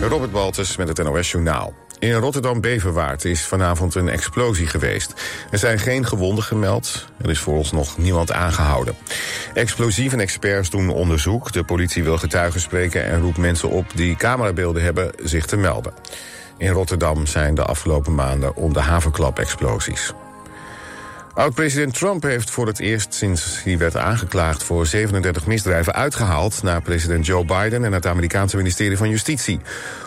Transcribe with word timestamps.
Robert 0.00 0.32
Baltus 0.32 0.76
met 0.76 0.88
het 0.88 1.02
NOS 1.02 1.30
Journaal. 1.30 1.74
In 1.98 2.12
Rotterdam-Beverwaard 2.12 3.24
is 3.24 3.46
vanavond 3.46 3.94
een 3.94 4.08
explosie 4.08 4.66
geweest. 4.66 5.14
Er 5.50 5.58
zijn 5.58 5.78
geen 5.78 6.06
gewonden 6.06 6.44
gemeld. 6.44 7.06
Er 7.18 7.30
is 7.30 7.38
vooralsnog 7.38 7.98
niemand 7.98 8.32
aangehouden. 8.32 8.96
Explosieve 9.54 10.16
experts 10.16 10.70
doen 10.70 10.88
onderzoek. 10.88 11.52
De 11.52 11.64
politie 11.64 12.04
wil 12.04 12.18
getuigen 12.18 12.60
spreken 12.60 13.04
en 13.04 13.20
roept 13.20 13.38
mensen 13.38 13.68
op 13.68 13.86
die 13.94 14.16
camerabeelden 14.16 14.82
hebben 14.82 15.12
zich 15.22 15.46
te 15.46 15.56
melden. 15.56 15.94
In 16.58 16.70
Rotterdam 16.70 17.26
zijn 17.26 17.54
de 17.54 17.64
afgelopen 17.64 18.14
maanden 18.14 18.56
om 18.56 18.72
de 18.72 18.80
havenklap-explosies. 18.80 20.12
Oud-president 21.36 21.94
Trump 21.94 22.22
heeft 22.22 22.50
voor 22.50 22.66
het 22.66 22.78
eerst 22.78 23.14
sinds 23.14 23.62
hij 23.64 23.78
werd 23.78 23.96
aangeklaagd 23.96 24.62
voor 24.62 24.86
37 24.86 25.46
misdrijven 25.46 25.94
uitgehaald 25.94 26.62
naar 26.62 26.82
president 26.82 27.26
Joe 27.26 27.44
Biden 27.44 27.84
en 27.84 27.92
het 27.92 28.06
Amerikaanse 28.06 28.56
ministerie 28.56 28.96
van 28.96 29.08
Justitie. 29.10 29.60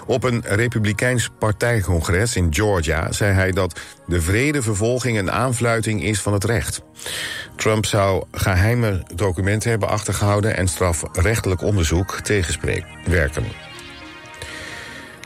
Op 0.05 0.23
een 0.23 0.43
republikeins 0.46 1.29
partijcongres 1.39 2.36
in 2.36 2.54
Georgia 2.54 3.11
zei 3.11 3.34
hij 3.34 3.51
dat 3.51 3.79
de 4.07 4.21
vrede 4.21 4.61
vervolging 4.61 5.18
een 5.18 5.32
aanfluiting 5.32 6.04
is 6.04 6.21
van 6.21 6.34
het 6.34 6.43
recht. 6.43 6.82
Trump 7.56 7.86
zou 7.86 8.23
geheime 8.32 9.04
documenten 9.15 9.70
hebben 9.70 9.89
achtergehouden 9.89 10.57
en 10.57 10.68
strafrechtelijk 10.68 11.61
onderzoek 11.61 12.20
tegenspreken 12.21 12.87
werken. 13.06 13.68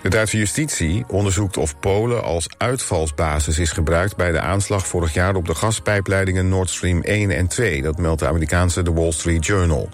De 0.04 0.10
Duitse 0.10 0.38
justitie 0.38 1.04
onderzoekt 1.08 1.58
of 1.58 1.80
Polen 1.80 2.24
als 2.24 2.48
uitvalsbasis 2.58 3.60
is 3.60 3.72
gebruikt... 3.72 4.16
bij 4.16 4.32
de 4.32 4.40
aanslag 4.40 4.88
vorig 4.88 5.14
jaar 5.14 5.36
op 5.36 5.46
de 5.48 5.56
gaspijpleidingen 5.56 6.50
Nord 6.50 6.70
Stream 6.70 7.02
1 7.02 7.32
en 7.32 7.48
2. 7.48 7.82
Dat 7.82 7.98
meldt 7.98 8.20
de 8.20 8.28
Amerikaanse 8.28 8.82
The 8.82 8.94
Wall 8.94 9.12
Street 9.12 9.46
Journal. 9.46 9.90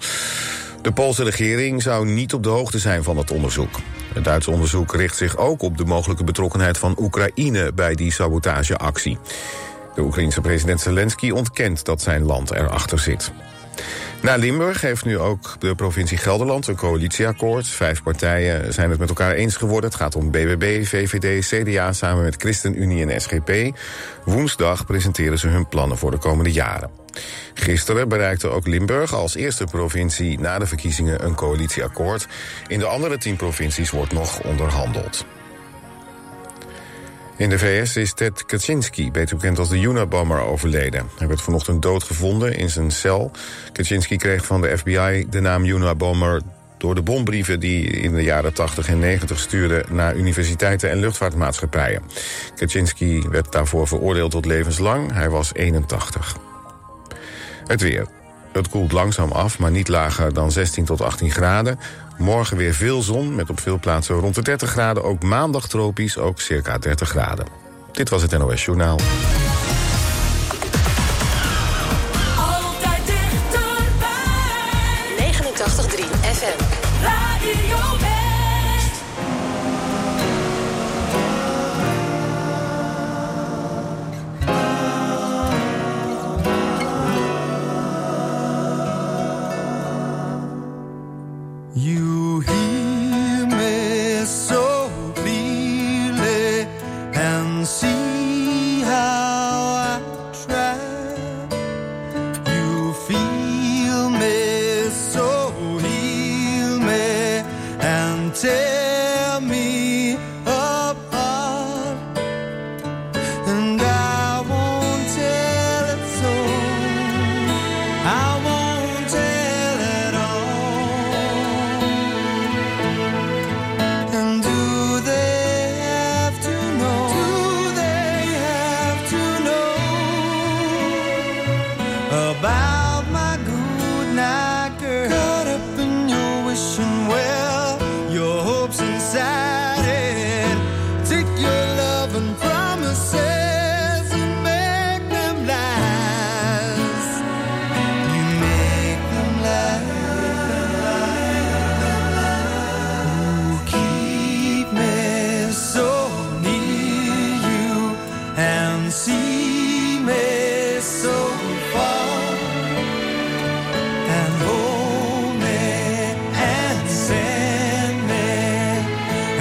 De 0.81 0.91
Poolse 0.91 1.23
regering 1.23 1.81
zou 1.81 2.05
niet 2.05 2.33
op 2.33 2.43
de 2.43 2.49
hoogte 2.49 2.79
zijn 2.79 3.03
van 3.03 3.17
het 3.17 3.31
onderzoek. 3.31 3.79
Het 4.13 4.23
Duitse 4.23 4.51
onderzoek 4.51 4.95
richt 4.95 5.17
zich 5.17 5.37
ook 5.37 5.61
op 5.61 5.77
de 5.77 5.85
mogelijke 5.85 6.23
betrokkenheid 6.23 6.77
van 6.77 6.95
Oekraïne... 6.99 7.73
bij 7.73 7.95
die 7.95 8.11
sabotageactie. 8.11 9.17
De 9.95 10.01
Oekraïense 10.01 10.41
president 10.41 10.81
Zelensky 10.81 11.29
ontkent 11.29 11.85
dat 11.85 12.01
zijn 12.01 12.23
land 12.23 12.51
erachter 12.51 12.99
zit. 12.99 13.31
Na 14.21 14.35
Limburg 14.35 14.81
heeft 14.81 15.05
nu 15.05 15.17
ook 15.17 15.55
de 15.59 15.75
provincie 15.75 16.17
Gelderland 16.17 16.67
een 16.67 16.75
coalitieakkoord. 16.75 17.67
Vijf 17.67 18.03
partijen 18.03 18.73
zijn 18.73 18.89
het 18.89 18.99
met 18.99 19.09
elkaar 19.09 19.33
eens 19.33 19.55
geworden. 19.55 19.89
Het 19.89 19.99
gaat 19.99 20.15
om 20.15 20.31
BBB, 20.31 20.85
VVD, 20.85 21.47
CDA 21.47 21.93
samen 21.93 22.23
met 22.23 22.35
ChristenUnie 22.35 23.05
en 23.05 23.21
SGP. 23.21 23.77
Woensdag 24.25 24.85
presenteren 24.85 25.39
ze 25.39 25.47
hun 25.47 25.67
plannen 25.67 25.97
voor 25.97 26.11
de 26.11 26.17
komende 26.17 26.51
jaren. 26.51 26.89
Gisteren 27.53 28.09
bereikte 28.09 28.47
ook 28.47 28.67
Limburg 28.67 29.13
als 29.13 29.35
eerste 29.35 29.65
provincie 29.65 30.39
na 30.39 30.59
de 30.59 30.65
verkiezingen 30.65 31.25
een 31.25 31.35
coalitieakkoord. 31.35 32.27
In 32.67 32.79
de 32.79 32.85
andere 32.85 33.17
tien 33.17 33.35
provincies 33.35 33.89
wordt 33.89 34.13
nog 34.13 34.41
onderhandeld. 34.41 35.25
In 37.39 37.49
de 37.49 37.59
VS 37.59 37.95
is 37.95 38.13
Ted 38.13 38.45
Kaczynski, 38.45 39.11
beter 39.11 39.35
bekend 39.35 39.59
als 39.59 39.69
de 39.69 39.81
Unabomber, 39.81 40.39
overleden. 40.39 41.09
Hij 41.17 41.27
werd 41.27 41.41
vanochtend 41.41 41.81
doodgevonden 41.81 42.55
in 42.55 42.69
zijn 42.69 42.91
cel. 42.91 43.31
Kaczynski 43.71 44.17
kreeg 44.17 44.45
van 44.45 44.61
de 44.61 44.77
FBI 44.77 45.25
de 45.29 45.39
naam 45.39 45.65
Unabomber 45.65 46.41
door 46.77 46.95
de 46.95 47.01
bombrieven 47.01 47.59
die 47.59 47.87
in 47.87 48.13
de 48.13 48.23
jaren 48.23 48.53
80 48.53 48.87
en 48.87 48.99
90 48.99 49.39
stuurde 49.39 49.85
naar 49.89 50.15
universiteiten 50.15 50.89
en 50.89 50.99
luchtvaartmaatschappijen. 50.99 52.01
Kaczynski 52.55 53.21
werd 53.29 53.51
daarvoor 53.51 53.87
veroordeeld 53.87 54.31
tot 54.31 54.45
levenslang. 54.45 55.13
Hij 55.13 55.29
was 55.29 55.53
81. 55.53 56.37
Het 57.65 57.81
weer. 57.81 58.18
Het 58.51 58.69
koelt 58.69 58.91
langzaam 58.91 59.31
af, 59.31 59.59
maar 59.59 59.71
niet 59.71 59.87
lager 59.87 60.33
dan 60.33 60.51
16 60.51 60.85
tot 60.85 61.01
18 61.01 61.31
graden. 61.31 61.79
Morgen 62.17 62.57
weer 62.57 62.73
veel 62.73 63.01
zon, 63.01 63.35
met 63.35 63.49
op 63.49 63.59
veel 63.59 63.79
plaatsen 63.79 64.15
rond 64.15 64.35
de 64.35 64.41
30 64.41 64.69
graden. 64.69 65.03
Ook 65.03 65.23
maandag 65.23 65.67
tropisch, 65.67 66.17
ook 66.17 66.39
circa 66.39 66.77
30 66.77 67.09
graden. 67.09 67.45
Dit 67.91 68.09
was 68.09 68.21
het 68.21 68.37
NOS 68.37 68.65
Journaal. 68.65 68.99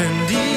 And 0.09 0.48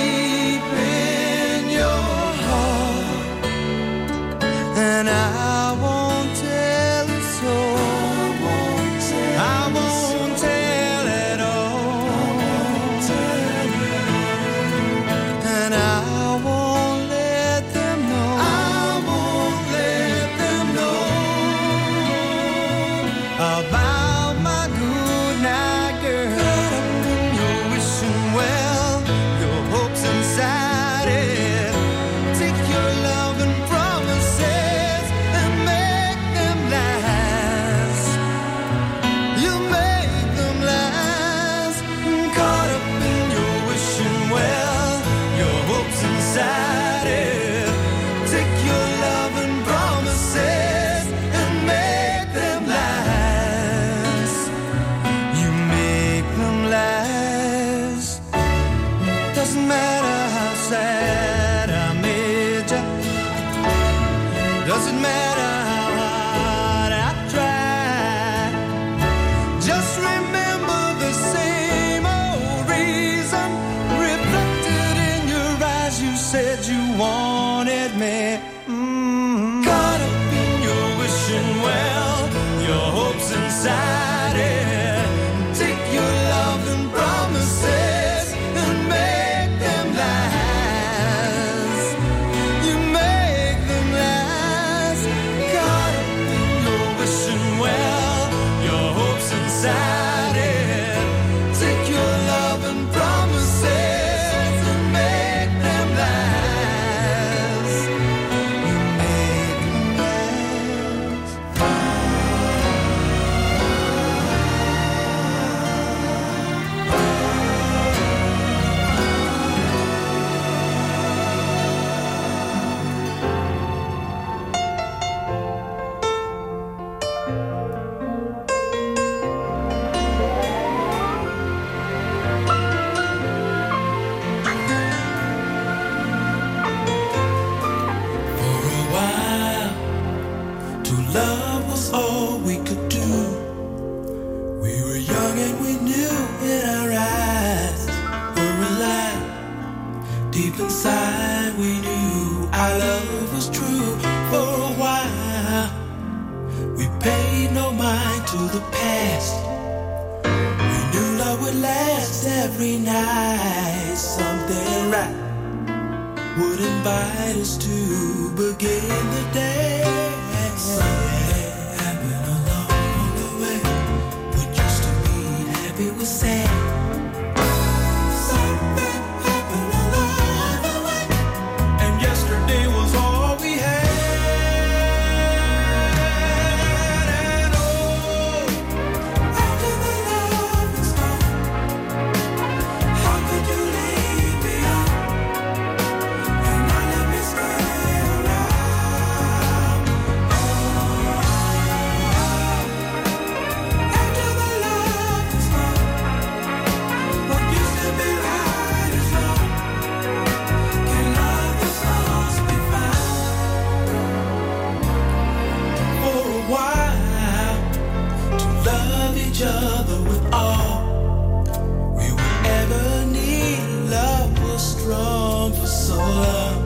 from 224.84 225.54
for 225.54 225.68
so 225.68 225.96
long. 225.96 226.58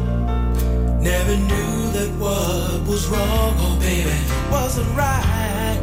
Never 1.01 1.35
knew 1.35 1.91
that 1.95 2.11
what 2.17 2.87
was 2.87 3.07
wrong, 3.07 3.53
oh 3.65 3.77
baby, 3.79 4.17
wasn't 4.51 4.89
right. 4.95 5.77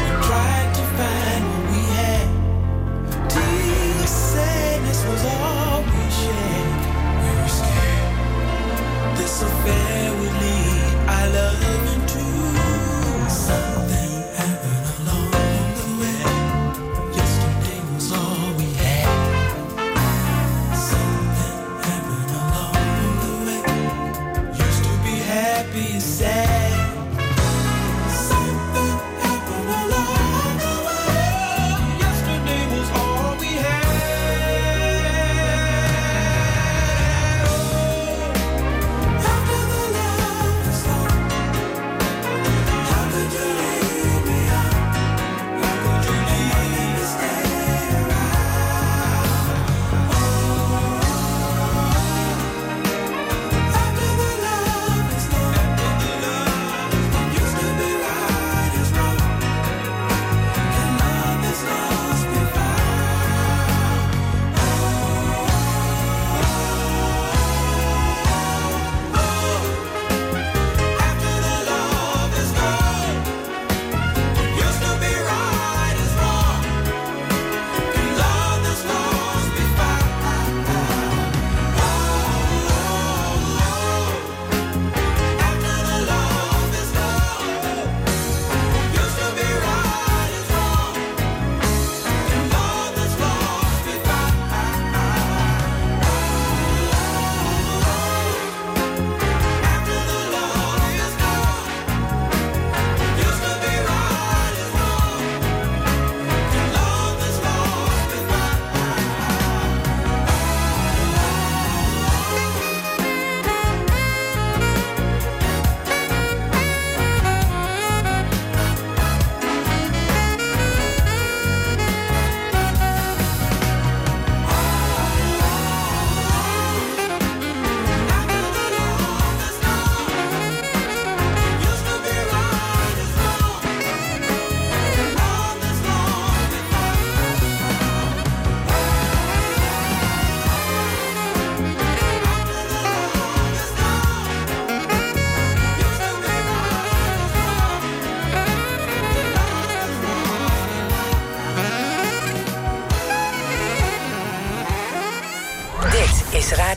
We 0.00 0.08
tried 0.28 0.70
to 0.78 0.84
find 0.98 1.42
what 1.50 1.64
we 1.72 1.82
had. 2.00 2.26
Deep 3.34 4.06
sadness 4.06 5.00
was 5.10 5.22
all 5.24 5.82
we 5.82 6.04
shared. 6.20 6.70
We 7.22 7.30
were 7.40 7.52
scared 7.60 8.10
this 9.16 9.42
affair 9.42 10.12
would 10.18 10.34
lead. 10.42 10.59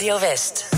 Radio 0.03 0.19
West. 0.19 0.73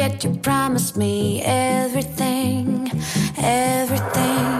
forget 0.00 0.24
you 0.24 0.34
promised 0.36 0.96
me 0.96 1.42
everything, 1.42 2.90
everything. 3.36 4.59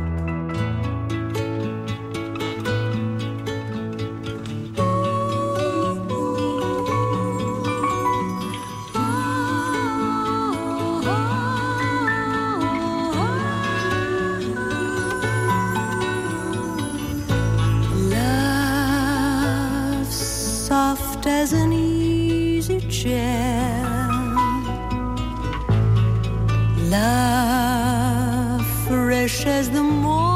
Love 26.91 28.65
fresh 28.85 29.45
as 29.47 29.71
the 29.71 29.81
morning. 29.81 30.30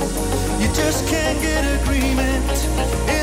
You 0.00 0.66
just 0.74 1.06
can't 1.06 1.40
get 1.40 1.62
agreement 1.80 3.13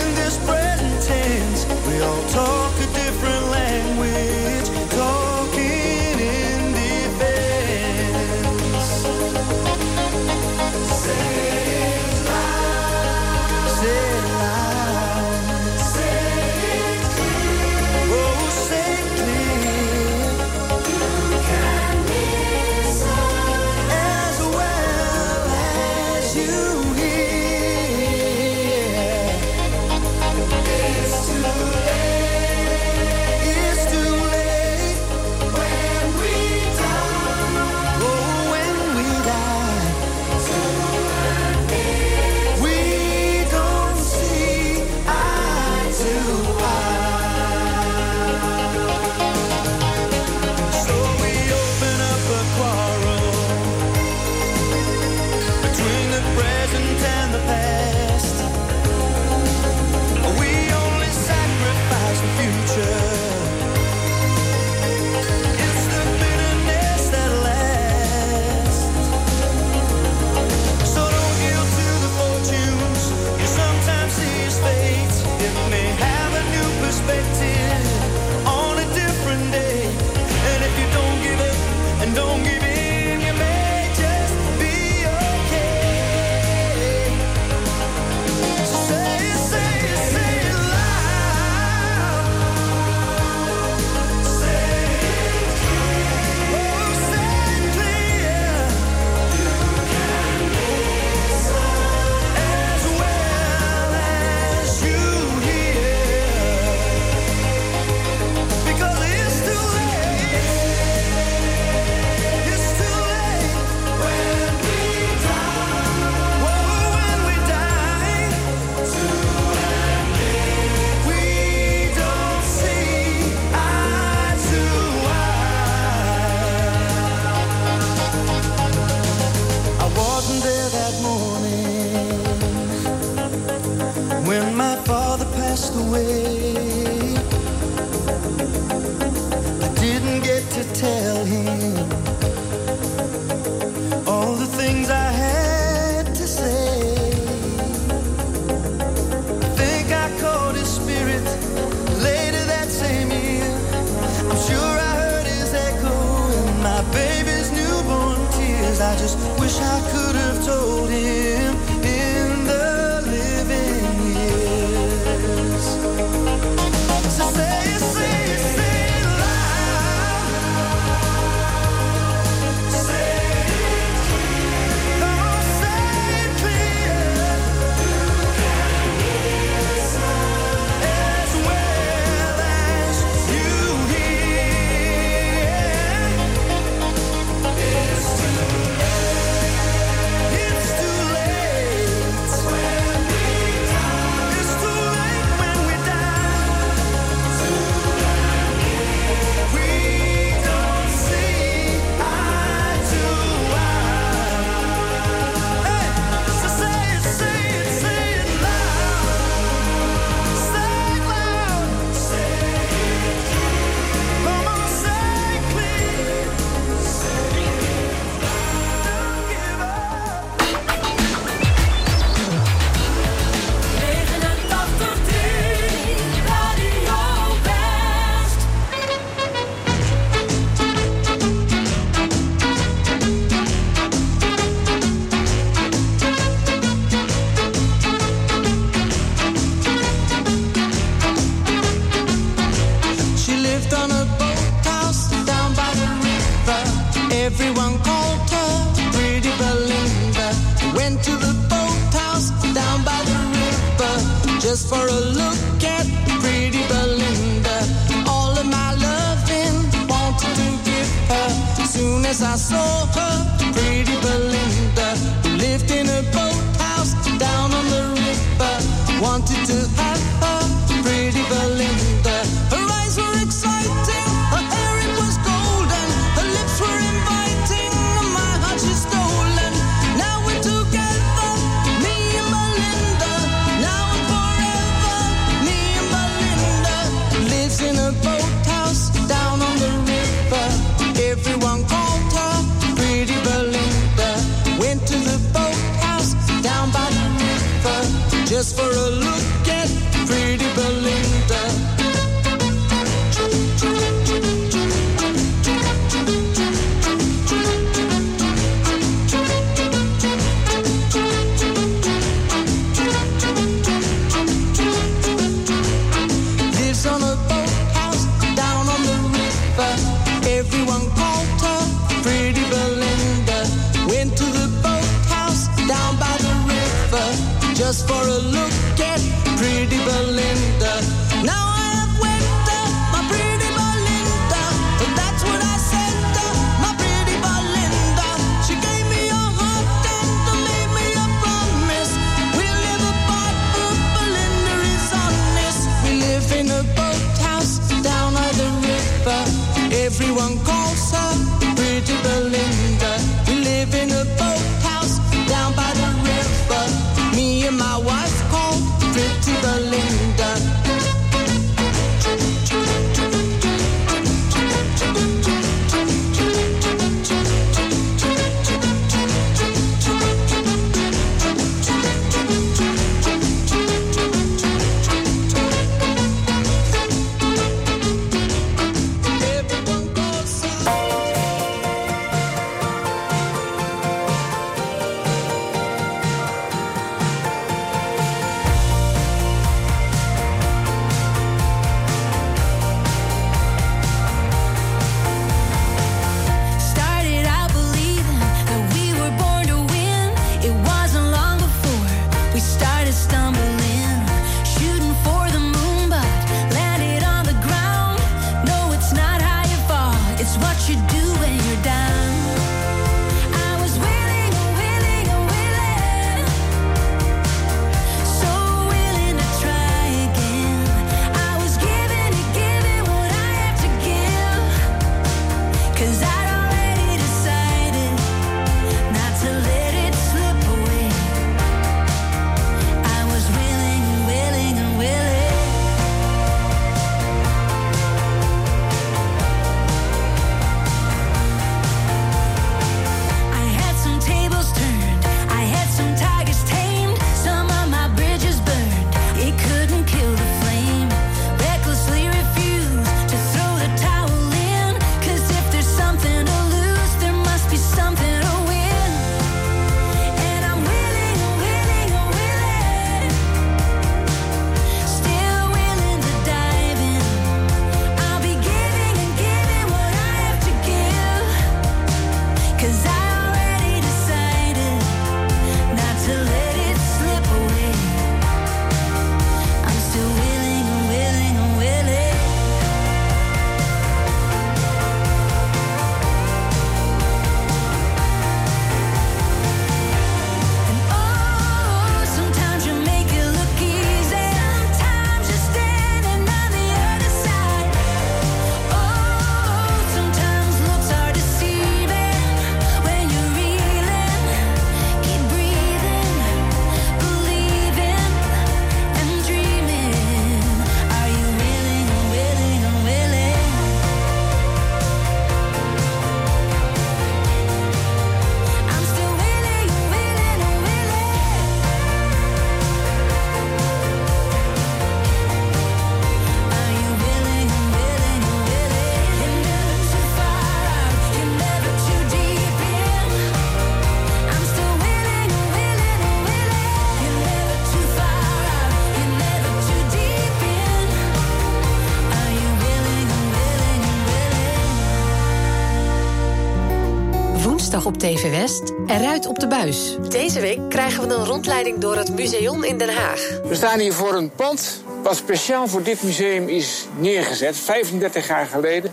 op 547.91 547.97
TV 547.97 548.29
West 548.29 548.73
eruit 548.87 549.27
op 549.27 549.39
de 549.39 549.47
Buis. 549.47 549.97
Deze 550.09 550.39
week 550.39 550.59
krijgen 550.69 551.07
we 551.07 551.13
een 551.13 551.25
rondleiding 551.25 551.77
door 551.77 551.95
het 551.95 552.15
museum 552.15 552.63
in 552.63 552.77
Den 552.77 552.95
Haag. 552.95 553.39
We 553.43 553.55
staan 553.55 553.79
hier 553.79 553.93
voor 553.93 554.13
een 554.13 554.31
pand 554.31 554.83
wat 555.03 555.15
speciaal 555.15 555.67
voor 555.67 555.83
dit 555.83 556.03
museum 556.03 556.47
is 556.47 556.87
neergezet, 556.97 557.57
35 557.57 558.27
jaar 558.27 558.45
geleden. 558.45 558.91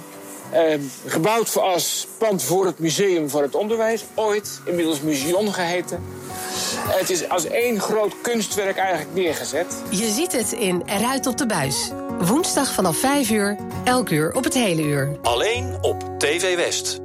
Ehm, 0.51 0.81
gebouwd 1.07 1.57
als 1.57 2.07
pand 2.19 2.43
voor 2.43 2.67
het 2.67 2.79
Museum 2.79 3.31
voor 3.31 3.43
het 3.43 3.55
Onderwijs, 3.55 4.05
ooit 4.15 4.61
inmiddels 4.65 5.01
Museum 5.01 5.53
geheten. 5.53 6.05
Het 6.89 7.11
is 7.11 7.29
als 7.29 7.45
één 7.45 7.81
groot 7.81 8.15
kunstwerk 8.23 8.77
eigenlijk 8.77 9.15
neergezet. 9.15 9.67
Je 9.91 10.09
ziet 10.09 10.33
het 10.33 10.53
in 10.53 10.83
Eruit 10.87 11.27
op 11.27 11.39
de 11.39 11.47
Buis. 11.47 11.91
Woensdag 12.21 12.73
vanaf 12.73 12.97
5 12.97 13.31
uur, 13.31 13.57
elk 13.85 14.11
uur 14.11 14.35
op 14.35 14.45
het 14.45 14.55
hele 14.55 14.83
uur. 14.83 15.19
Alleen 15.23 15.79
op 15.81 16.05
TV 16.19 16.57
West. 16.57 17.01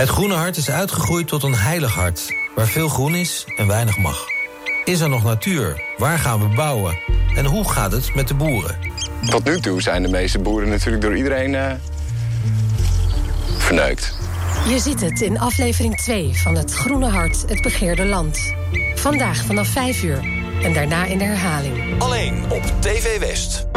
Het 0.00 0.08
groene 0.08 0.34
hart 0.34 0.56
is 0.56 0.70
uitgegroeid 0.70 1.28
tot 1.28 1.42
een 1.42 1.54
heilig 1.54 1.94
hart, 1.94 2.34
waar 2.54 2.66
veel 2.66 2.88
groen 2.88 3.14
is 3.14 3.44
en 3.56 3.66
weinig 3.66 3.98
mag. 3.98 4.24
Is 4.84 5.00
er 5.00 5.08
nog 5.08 5.24
natuur? 5.24 5.82
Waar 5.96 6.18
gaan 6.18 6.40
we 6.40 6.54
bouwen? 6.54 6.98
En 7.34 7.44
hoe 7.44 7.70
gaat 7.70 7.92
het 7.92 8.14
met 8.14 8.28
de 8.28 8.34
boeren? 8.34 8.78
Tot 9.30 9.44
nu 9.44 9.60
toe 9.60 9.82
zijn 9.82 10.02
de 10.02 10.08
meeste 10.08 10.38
boeren 10.38 10.68
natuurlijk 10.68 11.02
door 11.02 11.16
iedereen 11.16 11.52
uh, 11.52 11.72
verneukt. 13.56 14.16
Je 14.68 14.78
ziet 14.78 15.00
het 15.00 15.20
in 15.20 15.38
aflevering 15.38 15.96
2 15.96 16.30
van 16.34 16.54
Het 16.54 16.72
Groene 16.72 17.08
Hart, 17.08 17.44
het 17.46 17.62
begeerde 17.62 18.04
land. 18.04 18.38
Vandaag 18.94 19.44
vanaf 19.44 19.68
5 19.68 20.02
uur 20.02 20.24
en 20.62 20.72
daarna 20.72 21.04
in 21.04 21.18
de 21.18 21.24
herhaling. 21.24 22.02
Alleen 22.02 22.44
op 22.50 22.62
TV 22.80 23.18
West. 23.18 23.69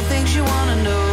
the 0.00 0.08
things 0.08 0.34
you 0.34 0.42
wanna 0.44 0.82
know. 0.82 1.09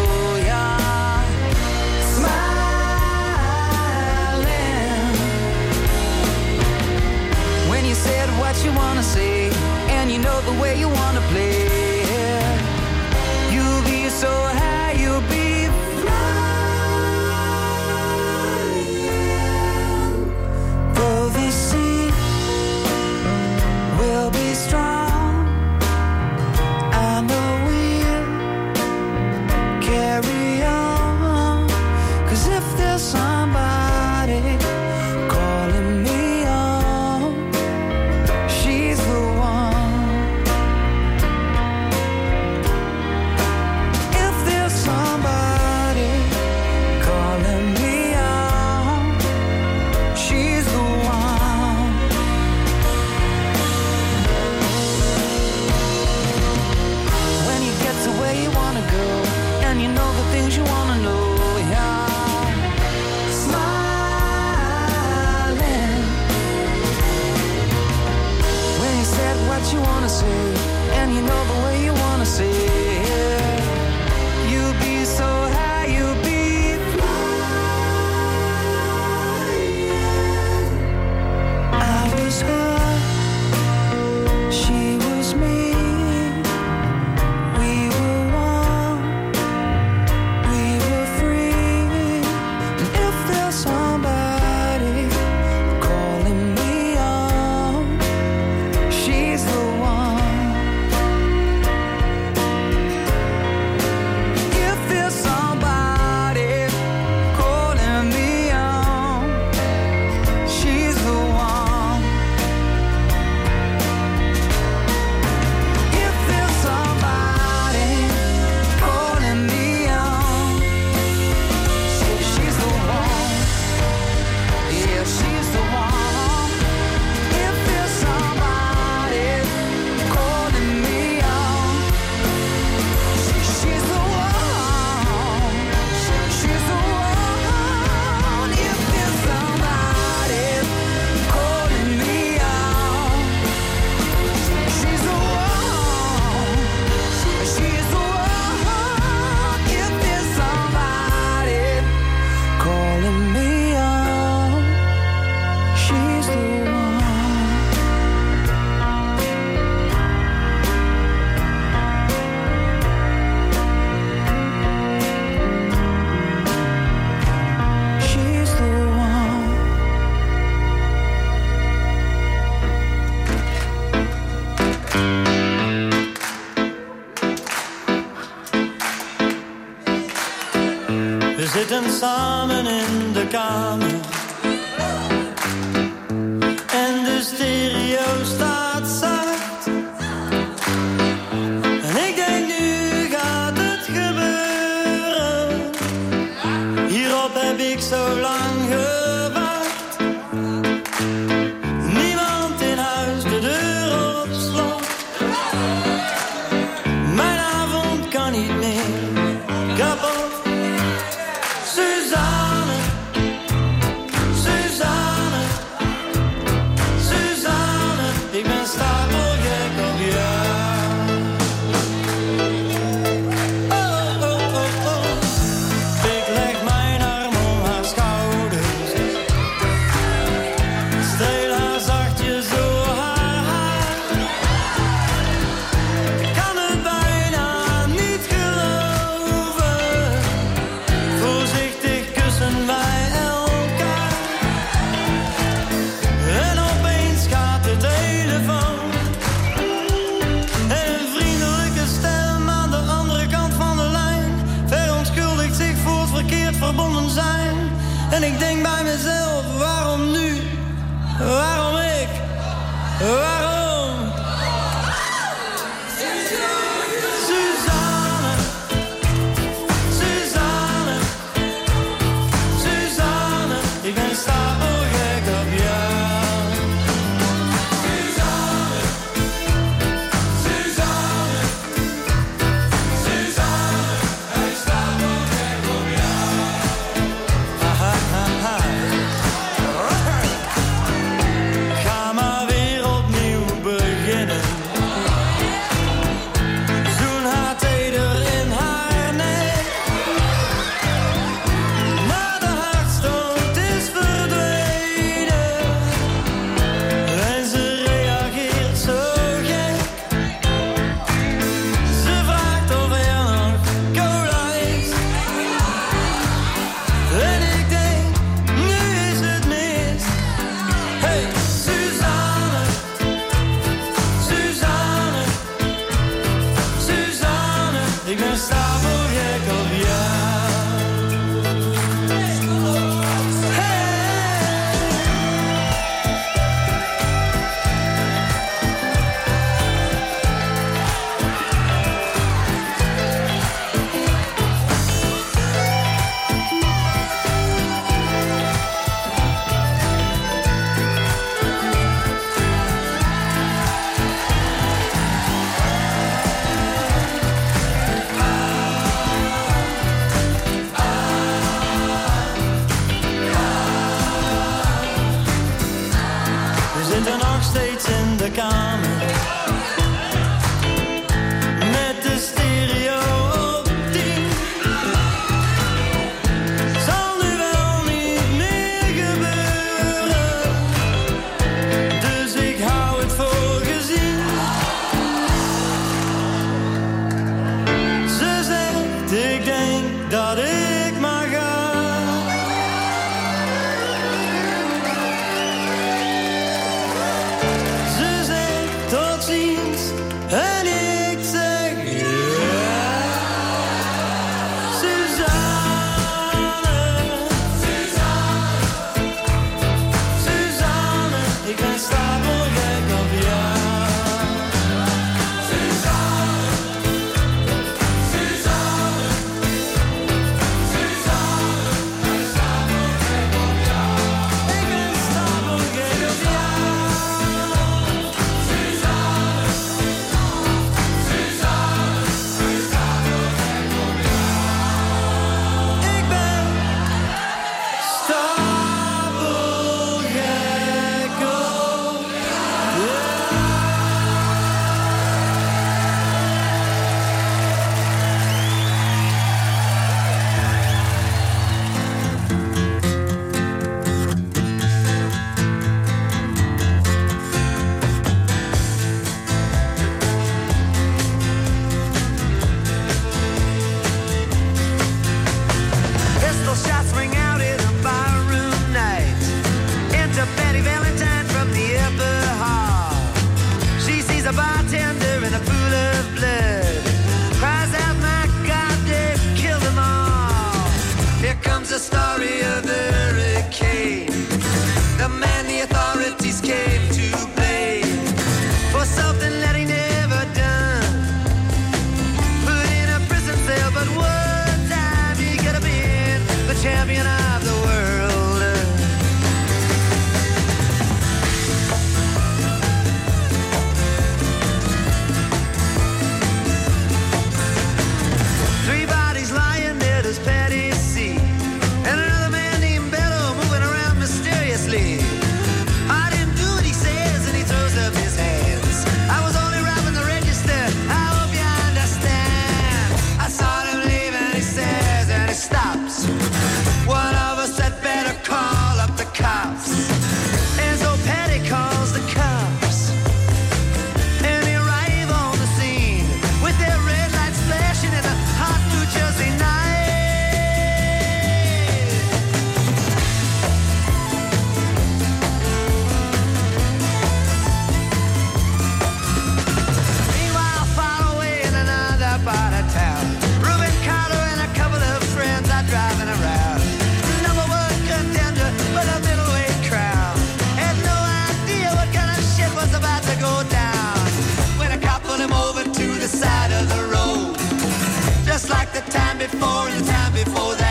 before 569.18 569.72
the 569.72 569.84
time 569.84 570.14
before 570.14 570.56
that. 570.56 570.67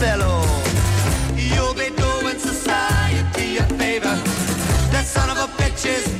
fellow. 0.00 0.40
You'll 1.36 1.74
be 1.74 1.90
doing 1.90 2.38
society 2.38 3.58
a 3.58 3.64
favor. 3.80 4.16
That 4.92 5.04
son 5.04 5.28
of 5.28 5.36
a 5.36 5.48
bitch 5.58 5.84
is 5.84 6.19